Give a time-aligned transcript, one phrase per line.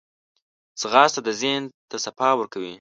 [0.81, 2.69] ځغاسته د ذهن ته صفا ورکوي